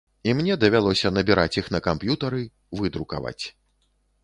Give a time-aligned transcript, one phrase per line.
[0.29, 2.43] І мне давялося набіраць іх на камп'ютары,
[2.83, 3.43] выдрукаваць.